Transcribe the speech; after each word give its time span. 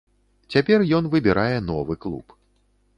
Цяпер 0.55 0.79
ён 1.01 1.11
выбірае 1.17 1.57
новы 1.69 2.01
клуб. 2.07 2.39